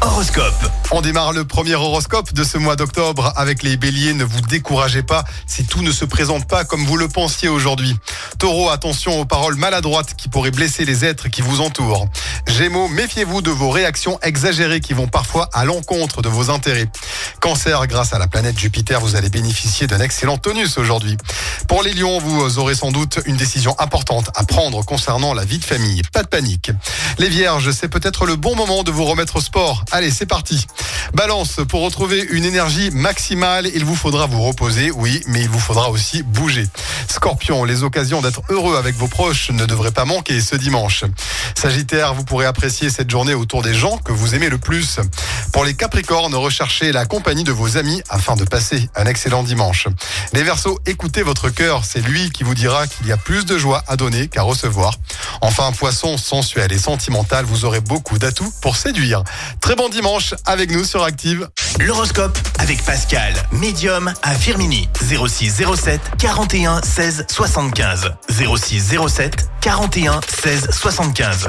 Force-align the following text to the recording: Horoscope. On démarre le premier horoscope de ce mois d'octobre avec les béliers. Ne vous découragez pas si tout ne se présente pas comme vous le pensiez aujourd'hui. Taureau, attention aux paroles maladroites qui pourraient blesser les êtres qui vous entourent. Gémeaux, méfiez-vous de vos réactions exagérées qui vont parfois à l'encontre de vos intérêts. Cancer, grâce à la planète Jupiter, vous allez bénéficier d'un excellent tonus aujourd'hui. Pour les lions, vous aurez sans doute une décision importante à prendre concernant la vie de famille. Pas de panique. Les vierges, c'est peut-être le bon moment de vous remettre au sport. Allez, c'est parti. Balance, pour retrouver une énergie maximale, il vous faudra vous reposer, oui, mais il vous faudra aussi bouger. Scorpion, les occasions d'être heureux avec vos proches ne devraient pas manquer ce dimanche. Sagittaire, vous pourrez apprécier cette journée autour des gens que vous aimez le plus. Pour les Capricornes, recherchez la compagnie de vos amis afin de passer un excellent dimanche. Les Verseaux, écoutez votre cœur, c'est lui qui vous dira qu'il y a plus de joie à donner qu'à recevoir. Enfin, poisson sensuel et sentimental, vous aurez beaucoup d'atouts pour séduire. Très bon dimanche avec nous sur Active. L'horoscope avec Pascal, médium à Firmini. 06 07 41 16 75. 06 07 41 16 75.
Horoscope. 0.00 0.70
On 0.92 1.00
démarre 1.00 1.32
le 1.32 1.44
premier 1.44 1.74
horoscope 1.74 2.32
de 2.32 2.44
ce 2.44 2.56
mois 2.56 2.76
d'octobre 2.76 3.32
avec 3.34 3.64
les 3.64 3.76
béliers. 3.76 4.14
Ne 4.14 4.22
vous 4.22 4.40
découragez 4.42 5.02
pas 5.02 5.24
si 5.46 5.64
tout 5.64 5.82
ne 5.82 5.90
se 5.90 6.04
présente 6.04 6.46
pas 6.46 6.64
comme 6.64 6.84
vous 6.84 6.96
le 6.96 7.08
pensiez 7.08 7.48
aujourd'hui. 7.48 7.96
Taureau, 8.38 8.70
attention 8.70 9.20
aux 9.20 9.24
paroles 9.24 9.56
maladroites 9.56 10.14
qui 10.14 10.28
pourraient 10.28 10.52
blesser 10.52 10.84
les 10.84 11.04
êtres 11.04 11.28
qui 11.28 11.42
vous 11.42 11.60
entourent. 11.60 12.06
Gémeaux, 12.46 12.86
méfiez-vous 12.88 13.42
de 13.42 13.50
vos 13.50 13.70
réactions 13.70 14.20
exagérées 14.22 14.80
qui 14.80 14.92
vont 14.92 15.08
parfois 15.08 15.48
à 15.52 15.64
l'encontre 15.64 16.22
de 16.22 16.28
vos 16.28 16.50
intérêts. 16.50 16.88
Cancer, 17.40 17.86
grâce 17.86 18.12
à 18.12 18.18
la 18.18 18.26
planète 18.26 18.58
Jupiter, 18.58 19.00
vous 19.00 19.16
allez 19.16 19.30
bénéficier 19.30 19.86
d'un 19.86 20.00
excellent 20.00 20.36
tonus 20.36 20.76
aujourd'hui. 20.76 21.16
Pour 21.68 21.82
les 21.82 21.94
lions, 21.94 22.18
vous 22.18 22.58
aurez 22.58 22.74
sans 22.74 22.92
doute 22.92 23.18
une 23.24 23.36
décision 23.36 23.74
importante 23.78 24.28
à 24.34 24.44
prendre 24.44 24.84
concernant 24.84 25.32
la 25.32 25.46
vie 25.46 25.58
de 25.58 25.64
famille. 25.64 26.02
Pas 26.12 26.22
de 26.22 26.28
panique. 26.28 26.70
Les 27.18 27.30
vierges, 27.30 27.70
c'est 27.70 27.88
peut-être 27.88 28.26
le 28.26 28.36
bon 28.36 28.54
moment 28.56 28.82
de 28.82 28.90
vous 28.90 29.06
remettre 29.06 29.36
au 29.36 29.40
sport. 29.40 29.86
Allez, 29.90 30.10
c'est 30.10 30.26
parti. 30.26 30.66
Balance, 31.14 31.60
pour 31.66 31.80
retrouver 31.80 32.20
une 32.30 32.44
énergie 32.44 32.90
maximale, 32.90 33.70
il 33.74 33.86
vous 33.86 33.96
faudra 33.96 34.26
vous 34.26 34.42
reposer, 34.42 34.90
oui, 34.90 35.22
mais 35.26 35.40
il 35.40 35.48
vous 35.48 35.58
faudra 35.58 35.90
aussi 35.90 36.22
bouger. 36.22 36.66
Scorpion, 37.08 37.64
les 37.64 37.82
occasions 37.82 38.20
d'être 38.20 38.42
heureux 38.50 38.76
avec 38.76 38.96
vos 38.96 39.08
proches 39.08 39.50
ne 39.50 39.64
devraient 39.64 39.92
pas 39.92 40.04
manquer 40.04 40.40
ce 40.42 40.56
dimanche. 40.56 41.04
Sagittaire, 41.54 42.12
vous 42.12 42.24
pourrez 42.24 42.46
apprécier 42.46 42.90
cette 42.90 43.10
journée 43.10 43.34
autour 43.34 43.62
des 43.62 43.74
gens 43.74 43.96
que 43.96 44.12
vous 44.12 44.34
aimez 44.34 44.50
le 44.50 44.58
plus. 44.58 45.00
Pour 45.52 45.64
les 45.64 45.74
Capricornes, 45.74 46.34
recherchez 46.34 46.92
la 46.92 47.06
compagnie 47.06 47.29
de 47.30 47.52
vos 47.52 47.76
amis 47.76 48.02
afin 48.10 48.34
de 48.34 48.42
passer 48.44 48.90
un 48.96 49.06
excellent 49.06 49.44
dimanche. 49.44 49.86
Les 50.32 50.42
Verseaux, 50.42 50.80
écoutez 50.84 51.22
votre 51.22 51.48
cœur, 51.48 51.84
c'est 51.84 52.00
lui 52.00 52.30
qui 52.32 52.42
vous 52.42 52.54
dira 52.56 52.88
qu'il 52.88 53.06
y 53.06 53.12
a 53.12 53.16
plus 53.16 53.46
de 53.46 53.56
joie 53.56 53.84
à 53.86 53.96
donner 53.96 54.26
qu'à 54.26 54.42
recevoir. 54.42 54.94
Enfin, 55.40 55.70
poisson 55.70 56.18
sensuel 56.18 56.72
et 56.72 56.78
sentimental, 56.78 57.44
vous 57.44 57.64
aurez 57.64 57.80
beaucoup 57.80 58.18
d'atouts 58.18 58.52
pour 58.60 58.76
séduire. 58.76 59.22
Très 59.60 59.76
bon 59.76 59.88
dimanche 59.88 60.34
avec 60.44 60.72
nous 60.72 60.84
sur 60.84 61.04
Active. 61.04 61.48
L'horoscope 61.78 62.36
avec 62.58 62.84
Pascal, 62.84 63.32
médium 63.52 64.12
à 64.22 64.34
Firmini. 64.34 64.88
06 65.00 65.62
07 65.76 66.00
41 66.18 66.82
16 66.82 67.26
75. 67.30 68.12
06 68.28 68.96
07 69.08 69.48
41 69.60 70.20
16 70.42 70.68
75. 70.72 71.48